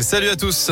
Salut 0.00 0.30
à 0.30 0.36
tous. 0.36 0.70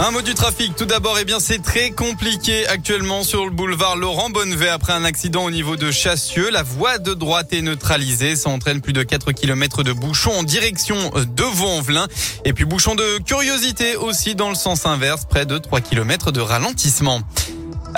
Un 0.00 0.10
mot 0.10 0.22
du 0.22 0.34
trafic. 0.34 0.74
Tout 0.74 0.86
d'abord, 0.86 1.16
eh 1.20 1.24
bien, 1.24 1.38
c'est 1.38 1.62
très 1.62 1.90
compliqué 1.90 2.66
actuellement 2.66 3.22
sur 3.22 3.44
le 3.44 3.52
boulevard 3.52 3.94
Laurent 3.94 4.28
Bonnevet 4.28 4.68
après 4.68 4.92
un 4.92 5.04
accident 5.04 5.44
au 5.44 5.52
niveau 5.52 5.76
de 5.76 5.92
Chassieux. 5.92 6.50
La 6.50 6.64
voie 6.64 6.98
de 6.98 7.14
droite 7.14 7.52
est 7.52 7.62
neutralisée. 7.62 8.34
Ça 8.34 8.50
entraîne 8.50 8.80
plus 8.80 8.92
de 8.92 9.04
4 9.04 9.30
km 9.30 9.84
de 9.84 9.92
bouchons 9.92 10.32
en 10.32 10.42
direction 10.42 10.96
de 11.14 11.44
Vaux-en-Velin. 11.44 12.08
Et 12.44 12.52
puis, 12.52 12.64
bouchon 12.64 12.96
de 12.96 13.18
curiosité 13.18 13.94
aussi 13.94 14.34
dans 14.34 14.48
le 14.48 14.56
sens 14.56 14.84
inverse, 14.84 15.26
près 15.26 15.46
de 15.46 15.58
3 15.58 15.80
km 15.82 16.32
de 16.32 16.40
ralentissement. 16.40 17.20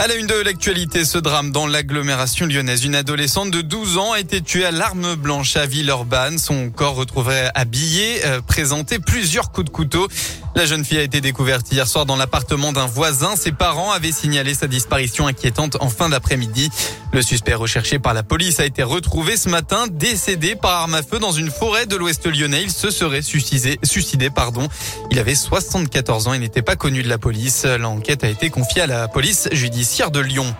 À 0.00 0.06
la 0.06 0.14
une 0.14 0.28
de 0.28 0.34
l'actualité, 0.34 1.04
ce 1.04 1.18
drame 1.18 1.50
dans 1.50 1.66
l'agglomération 1.66 2.46
lyonnaise. 2.46 2.84
Une 2.84 2.94
adolescente 2.94 3.50
de 3.50 3.62
12 3.62 3.98
ans 3.98 4.12
a 4.12 4.20
été 4.20 4.40
tuée 4.40 4.64
à 4.64 4.70
l'arme 4.70 5.16
blanche 5.16 5.56
à 5.56 5.66
Villeurbanne. 5.66 6.38
Son 6.38 6.70
corps 6.70 6.94
retrouvé 6.94 7.48
habillé 7.56 8.24
euh, 8.24 8.40
présentait 8.40 9.00
plusieurs 9.00 9.50
coups 9.50 9.64
de 9.64 9.70
couteau. 9.70 10.06
La 10.54 10.66
jeune 10.66 10.84
fille 10.84 10.98
a 10.98 11.02
été 11.02 11.20
découverte 11.20 11.70
hier 11.72 11.86
soir 11.88 12.06
dans 12.06 12.14
l'appartement 12.14 12.72
d'un 12.72 12.86
voisin. 12.86 13.34
Ses 13.34 13.50
parents 13.50 13.90
avaient 13.90 14.12
signalé 14.12 14.54
sa 14.54 14.68
disparition 14.68 15.26
inquiétante 15.26 15.76
en 15.80 15.88
fin 15.88 16.08
d'après-midi. 16.08 16.70
Le 17.12 17.20
suspect 17.20 17.54
recherché 17.54 17.98
par 17.98 18.14
la 18.14 18.22
police 18.22 18.60
a 18.60 18.66
été 18.66 18.84
retrouvé 18.84 19.36
ce 19.36 19.48
matin 19.48 19.86
décédé 19.90 20.54
par 20.54 20.82
arme 20.82 20.94
à 20.94 21.02
feu 21.02 21.18
dans 21.18 21.32
une 21.32 21.50
forêt 21.50 21.86
de 21.86 21.96
l'ouest 21.96 22.24
lyonnais. 22.26 22.62
Il 22.62 22.70
se 22.70 22.90
serait 22.90 23.22
suicidé, 23.22 23.80
suicidé, 23.82 24.30
pardon. 24.30 24.68
Il 25.10 25.18
avait 25.18 25.34
74 25.34 26.28
ans 26.28 26.34
et 26.34 26.38
n'était 26.38 26.62
pas 26.62 26.76
connu 26.76 27.02
de 27.02 27.08
la 27.08 27.18
police. 27.18 27.64
L'enquête 27.64 28.22
a 28.22 28.28
été 28.28 28.50
confiée 28.50 28.82
à 28.82 28.86
la 28.86 29.08
police 29.08 29.48
judiciaire 29.52 29.87
de 29.88 30.20
Lyon. 30.20 30.54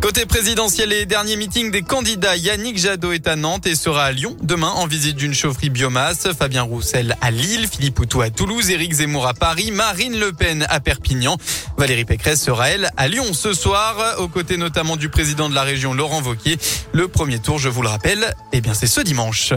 Côté 0.00 0.24
présidentiel 0.24 0.90
et 0.92 1.04
dernier 1.04 1.36
meeting 1.36 1.70
des 1.70 1.82
candidats, 1.82 2.36
Yannick 2.36 2.78
Jadot 2.78 3.12
est 3.12 3.28
à 3.28 3.36
Nantes 3.36 3.66
et 3.66 3.74
sera 3.74 4.04
à 4.04 4.12
Lyon 4.12 4.34
demain 4.42 4.70
en 4.70 4.86
visite 4.86 5.16
d'une 5.16 5.34
chaufferie 5.34 5.68
biomasse. 5.68 6.28
Fabien 6.32 6.62
Roussel 6.62 7.16
à 7.20 7.30
Lille, 7.30 7.68
Philippe 7.70 7.96
Poutou 7.96 8.22
à 8.22 8.30
Toulouse, 8.30 8.70
Éric 8.70 8.94
Zemmour 8.94 9.26
à 9.26 9.34
Paris, 9.34 9.72
Marine 9.72 10.18
Le 10.18 10.32
Pen 10.32 10.66
à 10.70 10.80
Perpignan. 10.80 11.36
Valérie 11.76 12.06
Pécresse 12.06 12.42
sera 12.42 12.70
elle 12.70 12.88
à 12.96 13.08
Lyon 13.08 13.34
ce 13.34 13.52
soir, 13.52 14.18
aux 14.20 14.28
côtés 14.28 14.56
notamment 14.56 14.96
du 14.96 15.10
président 15.10 15.50
de 15.50 15.54
la 15.54 15.62
région 15.62 15.92
Laurent 15.92 16.22
Vauquier. 16.22 16.56
Le 16.92 17.08
premier 17.08 17.38
tour, 17.38 17.58
je 17.58 17.68
vous 17.68 17.82
le 17.82 17.88
rappelle, 17.88 18.34
eh 18.52 18.62
bien 18.62 18.72
c'est 18.72 18.86
ce 18.86 19.02
dimanche. 19.02 19.52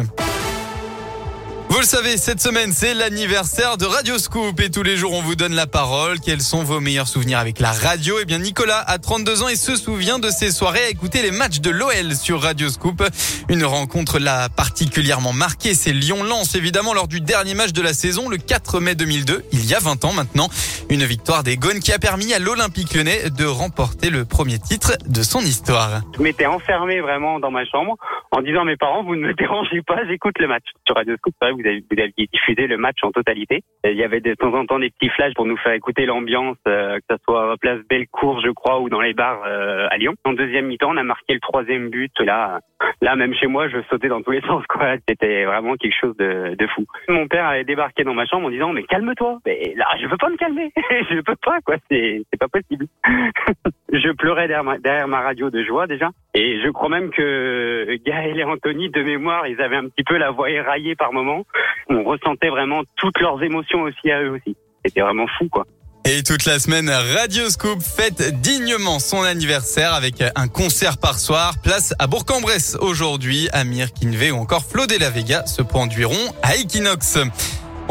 Vous 1.70 1.78
le 1.78 1.86
savez, 1.86 2.18
cette 2.18 2.42
semaine, 2.42 2.72
c'est 2.72 2.96
l'anniversaire 2.96 3.78
de 3.78 3.86
Radio 3.86 4.18
Scoop 4.18 4.60
et 4.60 4.72
tous 4.72 4.82
les 4.82 4.98
jours, 4.98 5.14
on 5.14 5.22
vous 5.22 5.36
donne 5.36 5.54
la 5.54 5.68
parole. 5.68 6.20
Quels 6.20 6.42
sont 6.42 6.64
vos 6.64 6.80
meilleurs 6.80 7.08
souvenirs 7.08 7.38
avec 7.38 7.60
la 7.60 7.72
radio? 7.72 8.16
Eh 8.20 8.26
bien, 8.26 8.40
Nicolas 8.40 8.80
a 8.80 8.98
32 8.98 9.44
ans 9.44 9.50
et 9.50 9.56
se 9.56 9.76
souvient 9.76 10.18
de 10.18 10.32
ses 10.32 10.52
soirées 10.52 10.84
à 10.86 10.90
écouter 10.90 11.22
les 11.22 11.30
matchs 11.30 11.60
de 11.60 11.70
l'OL 11.70 12.16
sur 12.16 12.42
Radio 12.42 12.70
Scoop. 12.70 13.04
Une 13.50 13.64
rencontre 13.64 14.18
là 14.18 14.50
particulièrement 14.50 15.32
marquée, 15.32 15.76
c'est 15.76 15.94
Lyon-Lens, 15.94 16.56
évidemment, 16.56 16.96
lors 16.96 17.08
du 17.08 17.22
dernier 17.22 17.54
match 17.54 17.72
de 17.72 17.84
la 17.84 17.94
saison, 17.94 18.30
le 18.30 18.38
4 18.38 18.80
mai 18.80 18.96
2002, 18.96 19.46
il 19.52 19.64
y 19.64 19.76
a 19.76 19.80
20 19.80 20.06
ans 20.06 20.14
maintenant. 20.14 20.50
Une 20.90 21.06
victoire 21.06 21.44
des 21.44 21.56
Gones 21.56 21.82
qui 21.82 21.92
a 21.92 22.00
permis 22.00 22.34
à 22.34 22.40
l'Olympique 22.40 22.96
lyonnais 22.96 23.30
de 23.30 23.46
remporter 23.46 24.10
le 24.10 24.26
premier 24.26 24.58
titre 24.58 24.98
de 25.06 25.22
son 25.22 25.42
histoire. 25.42 26.02
Je 26.18 26.24
m'étais 26.24 26.48
enfermé 26.48 27.00
vraiment 27.00 27.40
dans 27.40 27.52
ma 27.52 27.64
chambre 27.66 27.96
en 28.32 28.42
disant 28.42 28.66
mes 28.66 28.78
parents, 28.78 29.04
vous 29.04 29.16
ne 29.16 29.28
me 29.28 29.34
dérangez 29.34 29.82
pas, 29.82 30.06
j'écoute 30.06 30.38
le 30.40 30.48
match 30.48 30.66
sur 30.86 30.96
Radio 30.96 31.16
Scoop 31.18 31.34
vous, 31.42 31.60
avez, 31.66 31.84
vous 31.90 32.26
diffusé 32.32 32.68
le 32.68 32.78
match 32.78 32.98
en 33.04 33.12
totalité. 33.12 33.64
il 33.84 33.96
y 33.96 34.04
avait 34.04 34.22
de 34.22 34.34
temps 34.36 34.54
en 34.54 34.66
temps 34.66 34.80
des 34.80 34.90
petits 34.92 35.10
flashs 35.10 35.34
pour 35.34 35.46
nous 35.46 35.58
faire 35.58 35.74
écouter 35.74 36.06
l'ambiance, 36.06 36.58
euh, 36.68 36.98
que 36.98 37.16
ce 37.16 37.24
soit 37.24 37.54
à 37.54 37.58
Place 37.58 37.80
Bellecour, 37.90 38.42
je 38.42 38.52
crois, 38.52 38.80
ou 38.80 38.90
dans 38.90 39.02
les 39.02 39.14
bars 39.14 39.42
euh, 39.46 39.88
à 39.90 39.98
Lyon. 39.98 40.14
En 40.26 40.34
deuxième 40.34 40.68
mi-temps, 40.68 40.92
on 40.92 40.98
a 40.98 41.04
marqué 41.04 41.34
le 41.34 41.40
troisième 41.40 41.90
but. 41.90 42.12
Là, 42.20 42.60
là, 43.02 43.16
même 43.16 43.34
chez 43.34 43.48
moi, 43.48 43.68
je 43.68 43.78
sautais 43.90 44.10
dans 44.10 44.22
tous 44.22 44.32
les 44.32 44.42
sens. 44.48 44.64
quoi. 44.68 44.96
C'était 45.08 45.46
vraiment 45.46 45.76
quelque 45.76 45.98
chose 46.00 46.16
de, 46.18 46.56
de 46.56 46.68
fou. 46.68 46.86
Mon 47.08 47.28
père 47.28 47.48
avait 47.48 47.64
débarqué 47.64 48.04
dans 48.04 48.14
ma 48.14 48.26
chambre 48.26 48.48
en 48.48 48.52
disant, 48.52 48.74
mais 48.74 48.84
calme-toi. 48.84 49.40
Mais 49.46 49.74
là, 49.76 49.88
je 50.02 50.08
veux 50.08 50.18
pas 50.18 50.30
me 50.30 50.38
calmer. 50.38 50.72
je 51.10 51.22
peux 51.22 51.36
pas, 51.36 51.60
quoi. 51.62 51.76
C'est, 51.90 52.22
c'est 52.32 52.40
pas 52.40 52.48
possible. 52.48 52.86
je 53.94 54.12
pleurais 54.12 54.48
derrière 54.48 54.64
ma, 54.64 54.78
derrière 54.78 55.08
ma 55.08 55.22
radio 55.22 55.50
de 55.50 55.64
joie 55.64 55.88
déjà. 55.88 56.12
Et 56.42 56.62
je 56.64 56.70
crois 56.70 56.88
même 56.88 57.10
que 57.10 57.98
Gaël 58.06 58.40
et 58.40 58.46
Anthony, 58.46 58.90
de 58.90 59.04
mémoire, 59.04 59.46
ils 59.46 59.60
avaient 59.60 59.76
un 59.76 59.90
petit 59.90 60.06
peu 60.06 60.16
la 60.16 60.32
voix 60.32 60.50
éraillée 60.50 60.96
par 60.96 61.12
moment. 61.12 61.44
On 61.90 62.02
ressentait 62.06 62.48
vraiment 62.48 62.84
toutes 62.96 63.20
leurs 63.20 63.44
émotions 63.44 63.82
aussi 63.82 64.10
à 64.10 64.22
eux 64.22 64.32
aussi. 64.32 64.56
C'était 64.86 65.02
vraiment 65.02 65.28
fou, 65.38 65.50
quoi. 65.50 65.66
Et 66.06 66.24
toute 66.24 66.46
la 66.46 66.60
semaine, 66.60 66.90
Radio 66.90 67.50
Scoop 67.50 67.82
fête 67.82 68.40
dignement 68.40 69.00
son 69.00 69.22
anniversaire 69.22 69.94
avec 69.94 70.24
un 70.34 70.48
concert 70.48 70.98
par 70.98 71.20
soir. 71.20 71.56
Place 71.62 71.94
à 72.00 72.08
Bourg-en-Bresse 72.08 72.78
aujourd'hui. 72.80 73.50
Amir 73.52 73.92
Kinvé 73.92 74.32
ou 74.32 74.38
encore 74.38 74.64
Flo 74.64 74.88
de 74.88 74.98
la 74.98 75.10
Vega 75.10 75.46
se 75.46 75.62
produiront 75.62 76.34
à 76.42 76.56
Equinox. 76.56 77.20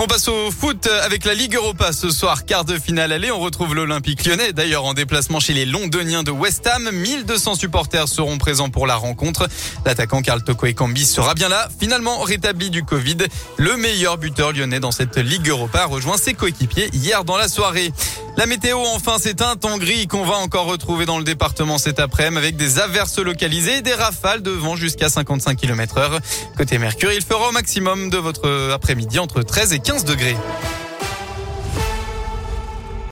On 0.00 0.06
passe 0.06 0.28
au 0.28 0.52
foot 0.52 0.88
avec 1.02 1.24
la 1.24 1.34
Ligue 1.34 1.56
Europa 1.56 1.92
ce 1.92 2.10
soir, 2.10 2.44
quart 2.44 2.64
de 2.64 2.78
finale 2.78 3.10
allez, 3.10 3.32
On 3.32 3.40
retrouve 3.40 3.74
l'Olympique 3.74 4.24
lyonnais, 4.24 4.52
d'ailleurs 4.52 4.84
en 4.84 4.94
déplacement 4.94 5.40
chez 5.40 5.54
les 5.54 5.64
Londoniens 5.64 6.22
de 6.22 6.30
West 6.30 6.68
Ham. 6.68 6.88
1200 6.92 7.56
supporters 7.56 8.06
seront 8.06 8.38
présents 8.38 8.70
pour 8.70 8.86
la 8.86 8.94
rencontre. 8.94 9.48
L'attaquant 9.84 10.22
Karl 10.22 10.44
Toko 10.44 10.66
Ekambi 10.66 11.04
sera 11.04 11.34
bien 11.34 11.48
là. 11.48 11.68
Finalement 11.80 12.20
rétabli 12.20 12.70
du 12.70 12.84
Covid, 12.84 13.18
le 13.56 13.76
meilleur 13.76 14.18
buteur 14.18 14.52
lyonnais 14.52 14.78
dans 14.78 14.92
cette 14.92 15.16
Ligue 15.16 15.48
Europa 15.48 15.84
rejoint 15.86 16.16
ses 16.16 16.34
coéquipiers 16.34 16.90
hier 16.92 17.24
dans 17.24 17.36
la 17.36 17.48
soirée. 17.48 17.92
La 18.38 18.46
météo, 18.46 18.78
enfin, 18.94 19.16
c'est 19.18 19.42
un 19.42 19.56
temps 19.56 19.78
gris 19.78 20.06
qu'on 20.06 20.24
va 20.24 20.36
encore 20.36 20.66
retrouver 20.66 21.06
dans 21.06 21.18
le 21.18 21.24
département 21.24 21.76
cet 21.76 21.98
après-midi 21.98 22.38
avec 22.38 22.56
des 22.56 22.78
averses 22.78 23.18
localisées 23.18 23.78
et 23.78 23.82
des 23.82 23.94
rafales 23.94 24.42
de 24.42 24.52
vent 24.52 24.76
jusqu'à 24.76 25.08
55 25.08 25.56
km 25.56 25.98
heure. 25.98 26.20
Côté 26.56 26.78
Mercure, 26.78 27.12
il 27.12 27.22
fera 27.22 27.48
au 27.48 27.52
maximum 27.52 28.10
de 28.10 28.16
votre 28.16 28.70
après-midi 28.72 29.18
entre 29.18 29.42
13 29.42 29.72
et 29.72 29.80
15 29.80 30.04
degrés. 30.04 30.36